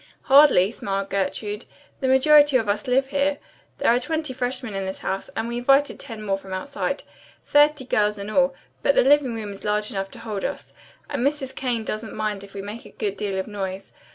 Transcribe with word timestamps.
"Hardly," 0.23 0.71
smiled 0.71 1.11
Gertrude, 1.11 1.65
"the 1.99 2.07
majority 2.07 2.57
of 2.57 2.67
us 2.67 2.87
live 2.87 3.09
here. 3.09 3.37
There 3.77 3.93
are 3.93 3.99
twenty 3.99 4.33
freshmen 4.33 4.73
in 4.73 4.87
this 4.87 4.97
house, 5.05 5.29
and 5.35 5.47
we 5.47 5.59
invited 5.59 5.99
ten 5.99 6.23
more 6.23 6.39
from 6.39 6.53
outside. 6.53 7.03
Thirty 7.45 7.85
girls 7.85 8.17
in 8.17 8.27
all, 8.27 8.55
but 8.81 8.95
the 8.95 9.03
living 9.03 9.35
room 9.35 9.53
is 9.53 9.63
large 9.63 9.91
enough 9.91 10.09
to 10.09 10.17
hold 10.21 10.43
us, 10.43 10.73
and 11.07 11.23
Mrs. 11.23 11.53
Kane 11.53 11.83
doesn't 11.83 12.15
mind 12.15 12.43
if 12.43 12.55
we 12.55 12.63
make 12.63 12.83
a 12.83 12.89
good 12.89 13.15
deal 13.15 13.37
of 13.37 13.45
noise. 13.45 13.93